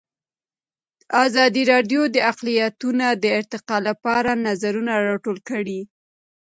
[1.25, 5.79] ازادي راډیو د اقلیتونه د ارتقا لپاره نظرونه راټول کړي.